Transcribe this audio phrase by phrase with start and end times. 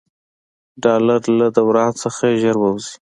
[0.83, 2.93] ډالر له دوران څخه ژر ووځي.